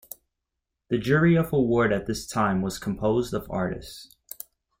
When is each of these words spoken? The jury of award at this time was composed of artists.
The 0.89 0.97
jury 0.97 1.35
of 1.35 1.53
award 1.53 1.93
at 1.93 2.07
this 2.07 2.25
time 2.25 2.63
was 2.63 2.79
composed 2.79 3.35
of 3.35 3.45
artists. 3.51 4.09